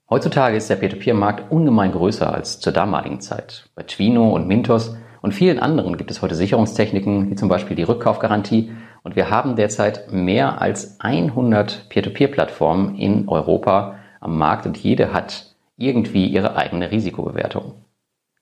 Heutzutage 0.10 0.56
ist 0.56 0.70
der 0.70 0.78
Peer-to-Peer-Markt 0.78 1.52
ungemein 1.52 1.92
größer 1.92 2.34
als 2.34 2.62
zur 2.62 2.72
damaligen 2.72 3.20
Zeit. 3.20 3.66
Bei 3.76 3.84
Twino 3.84 4.34
und 4.34 4.48
Mintos 4.48 4.96
und 5.22 5.34
vielen 5.34 5.60
anderen 5.60 5.98
gibt 5.98 6.10
es 6.10 6.22
heute 6.22 6.36
Sicherungstechniken, 6.36 7.30
wie 7.30 7.36
zum 7.36 7.50
Beispiel 7.50 7.76
die 7.76 7.84
Rückkaufgarantie. 7.84 8.72
Und 9.04 9.18
wir 9.18 9.30
haben 9.30 9.58
derzeit 9.58 10.14
mehr 10.14 10.62
als 10.62 11.02
100 11.02 11.90
Peer-to-Peer-Plattformen 11.90 12.96
in 12.96 13.28
Europa 13.28 13.96
am 14.22 14.38
Markt 14.38 14.66
und 14.66 14.78
jede 14.78 15.12
hat 15.12 15.54
irgendwie 15.76 16.28
ihre 16.28 16.56
eigene 16.56 16.92
Risikobewertung. 16.92 17.74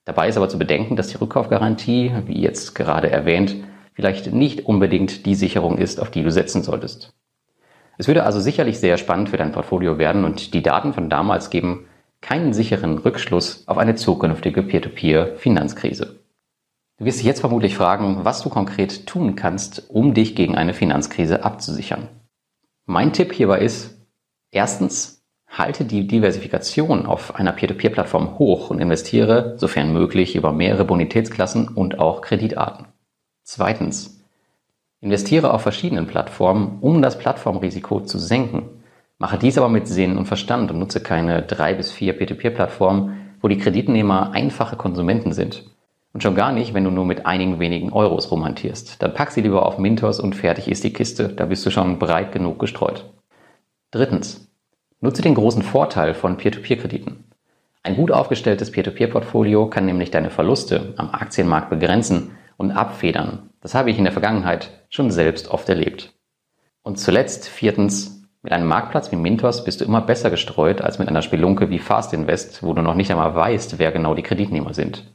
Dabei 0.04 0.28
ist 0.28 0.36
aber 0.36 0.48
zu 0.48 0.60
bedenken, 0.60 0.94
dass 0.94 1.08
die 1.08 1.16
Rückkaufgarantie, 1.16 2.12
wie 2.26 2.40
jetzt 2.40 2.76
gerade 2.76 3.10
erwähnt, 3.10 3.56
vielleicht 4.00 4.32
nicht 4.32 4.64
unbedingt 4.64 5.26
die 5.26 5.34
Sicherung 5.34 5.76
ist, 5.76 6.00
auf 6.00 6.10
die 6.10 6.22
du 6.22 6.30
setzen 6.30 6.62
solltest. 6.62 7.12
Es 7.98 8.08
würde 8.08 8.24
also 8.24 8.40
sicherlich 8.40 8.78
sehr 8.78 8.96
spannend 8.96 9.28
für 9.28 9.36
dein 9.36 9.52
Portfolio 9.52 9.98
werden 9.98 10.24
und 10.24 10.54
die 10.54 10.62
Daten 10.62 10.94
von 10.94 11.10
damals 11.10 11.50
geben 11.50 11.84
keinen 12.22 12.54
sicheren 12.54 12.96
Rückschluss 12.96 13.68
auf 13.68 13.76
eine 13.76 13.96
zukünftige 13.96 14.62
Peer-to-Peer-Finanzkrise. 14.62 16.20
Du 16.96 17.04
wirst 17.04 17.18
dich 17.18 17.26
jetzt 17.26 17.40
vermutlich 17.40 17.76
fragen, 17.76 18.20
was 18.24 18.40
du 18.40 18.48
konkret 18.48 19.06
tun 19.06 19.36
kannst, 19.36 19.90
um 19.90 20.14
dich 20.14 20.34
gegen 20.34 20.56
eine 20.56 20.72
Finanzkrise 20.72 21.44
abzusichern. 21.44 22.08
Mein 22.86 23.12
Tipp 23.12 23.34
hierbei 23.34 23.60
ist, 23.60 23.98
erstens, 24.50 25.22
halte 25.46 25.84
die 25.84 26.06
Diversifikation 26.06 27.04
auf 27.04 27.34
einer 27.34 27.52
Peer-to-Peer-Plattform 27.52 28.38
hoch 28.38 28.70
und 28.70 28.80
investiere, 28.80 29.58
sofern 29.58 29.92
möglich, 29.92 30.36
über 30.36 30.54
mehrere 30.54 30.86
Bonitätsklassen 30.86 31.68
und 31.68 31.98
auch 31.98 32.22
Kreditarten. 32.22 32.86
Zweitens, 33.52 34.22
Investiere 35.00 35.52
auf 35.52 35.62
verschiedenen 35.62 36.06
Plattformen, 36.06 36.78
um 36.82 37.02
das 37.02 37.18
Plattformrisiko 37.18 37.98
zu 37.98 38.16
senken. 38.16 38.84
Mache 39.18 39.38
dies 39.38 39.58
aber 39.58 39.68
mit 39.68 39.88
Sinn 39.88 40.16
und 40.18 40.26
Verstand 40.26 40.70
und 40.70 40.78
nutze 40.78 41.00
keine 41.00 41.42
drei 41.42 41.74
bis 41.74 41.90
vier 41.90 42.12
Peer-to-Peer-Plattformen, 42.12 43.34
wo 43.40 43.48
die 43.48 43.58
Kreditnehmer 43.58 44.30
einfache 44.30 44.76
Konsumenten 44.76 45.32
sind. 45.32 45.64
Und 46.12 46.22
schon 46.22 46.36
gar 46.36 46.52
nicht, 46.52 46.74
wenn 46.74 46.84
du 46.84 46.92
nur 46.92 47.04
mit 47.04 47.26
einigen 47.26 47.58
wenigen 47.58 47.92
Euros 47.92 48.30
romantierst. 48.30 49.02
Dann 49.02 49.14
pack 49.14 49.32
sie 49.32 49.40
lieber 49.40 49.66
auf 49.66 49.78
Mintos 49.78 50.20
und 50.20 50.36
fertig 50.36 50.68
ist 50.68 50.84
die 50.84 50.92
Kiste, 50.92 51.26
da 51.26 51.46
bist 51.46 51.66
du 51.66 51.70
schon 51.70 51.98
breit 51.98 52.30
genug 52.30 52.60
gestreut. 52.60 53.10
Drittens. 53.90 54.48
Nutze 55.00 55.22
den 55.22 55.34
großen 55.34 55.62
Vorteil 55.62 56.14
von 56.14 56.36
Peer-to-Peer-Krediten. 56.36 57.24
Ein 57.82 57.96
gut 57.96 58.12
aufgestelltes 58.12 58.70
Peer-to-Peer-Portfolio 58.70 59.66
kann 59.66 59.86
nämlich 59.86 60.12
deine 60.12 60.30
Verluste 60.30 60.94
am 60.96 61.10
Aktienmarkt 61.10 61.68
begrenzen 61.68 62.36
und 62.60 62.72
abfedern. 62.72 63.48
Das 63.62 63.74
habe 63.74 63.90
ich 63.90 63.96
in 63.96 64.04
der 64.04 64.12
Vergangenheit 64.12 64.70
schon 64.90 65.10
selbst 65.10 65.48
oft 65.48 65.66
erlebt. 65.70 66.12
Und 66.82 66.98
zuletzt, 66.98 67.48
viertens, 67.48 68.22
mit 68.42 68.52
einem 68.52 68.68
Marktplatz 68.68 69.10
wie 69.10 69.16
Mintos 69.16 69.64
bist 69.64 69.80
du 69.80 69.86
immer 69.86 70.02
besser 70.02 70.28
gestreut 70.28 70.82
als 70.82 70.98
mit 70.98 71.08
einer 71.08 71.22
Spelunke 71.22 71.70
wie 71.70 71.78
Fast 71.78 72.12
Invest, 72.12 72.62
wo 72.62 72.74
du 72.74 72.82
noch 72.82 72.94
nicht 72.94 73.10
einmal 73.10 73.34
weißt, 73.34 73.78
wer 73.78 73.92
genau 73.92 74.12
die 74.14 74.22
Kreditnehmer 74.22 74.74
sind. 74.74 75.10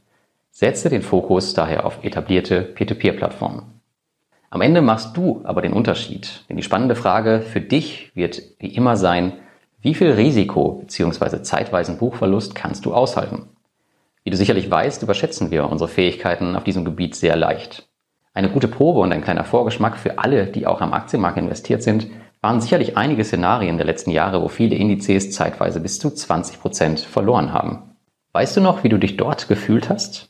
Setze 0.50 0.90
den 0.90 1.02
Fokus 1.02 1.54
daher 1.54 1.86
auf 1.86 2.02
etablierte 2.02 2.62
Peer-to-Peer-Plattformen. 2.62 3.80
Am 4.50 4.60
Ende 4.60 4.82
machst 4.82 5.16
du 5.16 5.42
aber 5.44 5.62
den 5.62 5.72
Unterschied, 5.72 6.44
denn 6.48 6.56
die 6.56 6.64
spannende 6.64 6.96
Frage 6.96 7.42
für 7.42 7.60
dich 7.60 8.10
wird 8.16 8.42
wie 8.58 8.74
immer 8.74 8.96
sein, 8.96 9.34
wie 9.80 9.94
viel 9.94 10.10
Risiko 10.10 10.80
bzw. 10.80 11.42
zeitweisen 11.42 11.98
Buchverlust 11.98 12.56
kannst 12.56 12.86
du 12.86 12.92
aushalten? 12.92 13.50
Wie 14.26 14.30
du 14.30 14.36
sicherlich 14.36 14.68
weißt, 14.68 15.04
überschätzen 15.04 15.52
wir 15.52 15.70
unsere 15.70 15.88
Fähigkeiten 15.88 16.56
auf 16.56 16.64
diesem 16.64 16.84
Gebiet 16.84 17.14
sehr 17.14 17.36
leicht. 17.36 17.86
Eine 18.34 18.50
gute 18.50 18.66
Probe 18.66 18.98
und 18.98 19.12
ein 19.12 19.22
kleiner 19.22 19.44
Vorgeschmack 19.44 19.96
für 19.96 20.18
alle, 20.18 20.48
die 20.48 20.66
auch 20.66 20.80
am 20.80 20.94
Aktienmarkt 20.94 21.38
investiert 21.38 21.84
sind, 21.84 22.08
waren 22.40 22.60
sicherlich 22.60 22.96
einige 22.96 23.22
Szenarien 23.22 23.76
der 23.76 23.86
letzten 23.86 24.10
Jahre, 24.10 24.42
wo 24.42 24.48
viele 24.48 24.74
Indizes 24.74 25.30
zeitweise 25.30 25.78
bis 25.78 26.00
zu 26.00 26.10
20 26.10 26.60
Prozent 26.60 26.98
verloren 26.98 27.52
haben. 27.52 27.94
Weißt 28.32 28.56
du 28.56 28.60
noch, 28.60 28.82
wie 28.82 28.88
du 28.88 28.98
dich 28.98 29.16
dort 29.16 29.46
gefühlt 29.46 29.90
hast? 29.90 30.28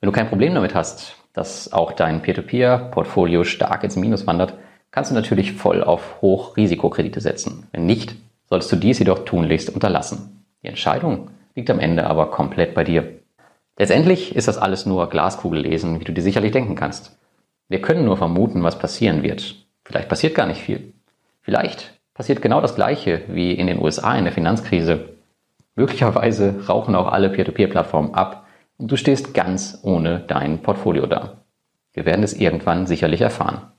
Wenn 0.00 0.08
du 0.08 0.12
kein 0.12 0.28
Problem 0.28 0.52
damit 0.54 0.74
hast, 0.74 1.16
dass 1.32 1.72
auch 1.72 1.92
dein 1.92 2.20
Peer-to-Peer-Portfolio 2.20 3.44
stark 3.44 3.84
ins 3.84 3.96
Minus 3.96 4.26
wandert, 4.26 4.52
kannst 4.90 5.10
du 5.10 5.14
natürlich 5.14 5.54
voll 5.54 5.82
auf 5.82 6.20
Hochrisikokredite 6.20 7.22
setzen. 7.22 7.68
Wenn 7.72 7.86
nicht, 7.86 8.16
solltest 8.50 8.70
du 8.70 8.76
dies 8.76 8.98
jedoch 8.98 9.24
tunlichst 9.24 9.70
unterlassen. 9.70 10.44
Die 10.62 10.68
Entscheidung 10.68 11.30
liegt 11.54 11.70
am 11.70 11.80
Ende 11.80 12.06
aber 12.06 12.30
komplett 12.30 12.74
bei 12.74 12.84
dir. 12.84 13.20
Letztendlich 13.78 14.36
ist 14.36 14.48
das 14.48 14.58
alles 14.58 14.86
nur 14.86 15.08
Glaskugellesen, 15.08 16.00
wie 16.00 16.04
du 16.04 16.12
dir 16.12 16.22
sicherlich 16.22 16.52
denken 16.52 16.76
kannst. 16.76 17.18
Wir 17.68 17.80
können 17.80 18.04
nur 18.04 18.16
vermuten, 18.16 18.62
was 18.62 18.78
passieren 18.78 19.22
wird. 19.22 19.56
Vielleicht 19.84 20.08
passiert 20.08 20.34
gar 20.34 20.46
nicht 20.46 20.60
viel. 20.60 20.92
Vielleicht 21.42 21.98
passiert 22.14 22.40
genau 22.40 22.60
das 22.60 22.74
Gleiche 22.74 23.22
wie 23.28 23.52
in 23.52 23.66
den 23.66 23.80
USA 23.80 24.16
in 24.16 24.24
der 24.24 24.32
Finanzkrise. 24.32 25.08
Möglicherweise 25.74 26.66
rauchen 26.68 26.94
auch 26.94 27.08
alle 27.08 27.30
Peer-to-Peer-Plattformen 27.30 28.14
ab 28.14 28.46
und 28.78 28.90
du 28.90 28.96
stehst 28.96 29.34
ganz 29.34 29.80
ohne 29.82 30.20
dein 30.20 30.62
Portfolio 30.62 31.06
da. 31.06 31.38
Wir 31.92 32.04
werden 32.04 32.22
es 32.22 32.32
irgendwann 32.34 32.86
sicherlich 32.86 33.20
erfahren. 33.20 33.72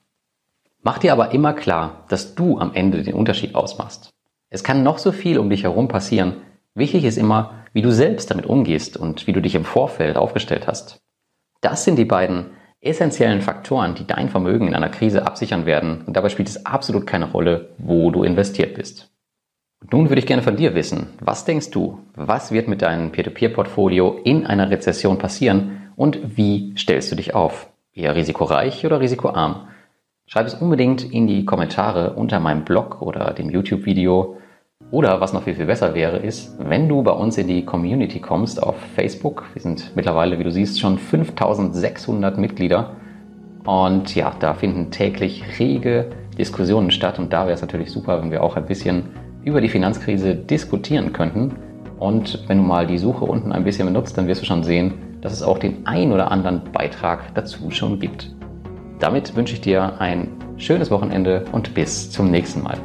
Mach 0.81 0.99
dir 0.99 1.13
aber 1.13 1.31
immer 1.31 1.53
klar, 1.53 2.05
dass 2.09 2.35
du 2.35 2.59
am 2.59 2.73
Ende 2.73 3.01
den 3.01 3.15
Unterschied 3.15 3.55
ausmachst. 3.55 4.09
Es 4.49 4.63
kann 4.63 4.83
noch 4.83 4.99
so 4.99 5.11
viel 5.11 5.39
um 5.39 5.49
dich 5.49 5.63
herum 5.63 5.87
passieren. 5.87 6.35
Wichtig 6.75 7.05
ist 7.05 7.17
immer, 7.17 7.64
wie 7.75 7.81
du 7.81 7.91
selbst 7.91 8.31
damit 8.31 8.45
umgehst 8.45 8.95
und 8.95 9.27
wie 9.27 9.33
du 9.33 9.41
dich 9.41 9.53
im 9.53 9.65
Vorfeld 9.65 10.15
aufgestellt 10.15 10.65
hast. 10.65 11.01
Das 11.59 11.83
sind 11.83 11.97
die 11.97 12.05
beiden 12.05 12.51
essentiellen 12.79 13.41
Faktoren, 13.41 13.95
die 13.95 14.07
dein 14.07 14.29
Vermögen 14.29 14.69
in 14.69 14.75
einer 14.75 14.87
Krise 14.87 15.27
absichern 15.27 15.65
werden. 15.65 16.03
Und 16.07 16.15
dabei 16.15 16.29
spielt 16.29 16.47
es 16.47 16.65
absolut 16.65 17.05
keine 17.05 17.29
Rolle, 17.29 17.71
wo 17.77 18.11
du 18.11 18.23
investiert 18.23 18.75
bist. 18.75 19.11
Und 19.81 19.91
nun 19.91 20.09
würde 20.09 20.19
ich 20.19 20.25
gerne 20.25 20.41
von 20.41 20.55
dir 20.55 20.73
wissen, 20.73 21.09
was 21.19 21.43
denkst 21.43 21.71
du, 21.71 21.99
was 22.15 22.53
wird 22.53 22.69
mit 22.69 22.81
deinem 22.81 23.11
Peer-to-Peer-Portfolio 23.11 24.21
in 24.23 24.45
einer 24.45 24.69
Rezession 24.69 25.17
passieren 25.17 25.91
und 25.97 26.37
wie 26.37 26.73
stellst 26.77 27.11
du 27.11 27.17
dich 27.17 27.35
auf? 27.35 27.69
Eher 27.93 28.15
risikoreich 28.15 28.85
oder 28.85 29.01
risikoarm? 29.01 29.67
Schreib 30.27 30.47
es 30.47 30.53
unbedingt 30.53 31.03
in 31.03 31.27
die 31.27 31.43
Kommentare 31.43 32.13
unter 32.13 32.39
meinem 32.39 32.63
Blog 32.63 33.01
oder 33.01 33.33
dem 33.33 33.49
YouTube-Video. 33.49 34.37
Oder 34.91 35.19
was 35.19 35.33
noch 35.33 35.43
viel, 35.43 35.55
viel 35.55 35.65
besser 35.65 35.95
wäre, 35.95 36.17
ist, 36.17 36.57
wenn 36.59 36.87
du 36.87 37.01
bei 37.01 37.11
uns 37.11 37.37
in 37.37 37.47
die 37.47 37.65
Community 37.65 38.19
kommst 38.19 38.61
auf 38.61 38.75
Facebook. 38.95 39.45
Wir 39.53 39.61
sind 39.61 39.91
mittlerweile, 39.95 40.37
wie 40.37 40.43
du 40.43 40.51
siehst, 40.51 40.79
schon 40.79 40.97
5600 40.97 42.37
Mitglieder. 42.37 42.91
Und 43.65 44.13
ja, 44.13 44.31
da 44.39 44.53
finden 44.53 44.91
täglich 44.91 45.59
rege 45.59 46.11
Diskussionen 46.37 46.91
statt. 46.91 47.17
Und 47.17 47.33
da 47.33 47.45
wäre 47.45 47.55
es 47.55 47.61
natürlich 47.61 47.91
super, 47.91 48.21
wenn 48.21 48.29
wir 48.29 48.43
auch 48.43 48.57
ein 48.57 48.65
bisschen 48.65 49.05
über 49.43 49.59
die 49.59 49.69
Finanzkrise 49.69 50.35
diskutieren 50.35 51.13
könnten. 51.13 51.53
Und 51.97 52.43
wenn 52.47 52.57
du 52.57 52.63
mal 52.63 52.85
die 52.85 52.97
Suche 52.97 53.25
unten 53.25 53.51
ein 53.51 53.63
bisschen 53.63 53.87
benutzt, 53.87 54.17
dann 54.17 54.27
wirst 54.27 54.41
du 54.41 54.45
schon 54.45 54.63
sehen, 54.63 54.93
dass 55.21 55.33
es 55.33 55.41
auch 55.41 55.57
den 55.57 55.87
ein 55.87 56.11
oder 56.11 56.31
anderen 56.31 56.61
Beitrag 56.71 57.33
dazu 57.33 57.71
schon 57.71 57.99
gibt. 57.99 58.31
Damit 58.99 59.35
wünsche 59.35 59.53
ich 59.53 59.61
dir 59.61 59.99
ein 59.99 60.27
schönes 60.57 60.91
Wochenende 60.91 61.45
und 61.51 61.73
bis 61.73 62.11
zum 62.11 62.29
nächsten 62.29 62.61
Mal. 62.63 62.77